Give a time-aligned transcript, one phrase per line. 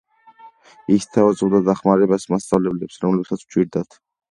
[0.93, 4.03] ის სთავაზობდა დახმარებას მასწავლებლებს რომლებსაც უჭირდათ.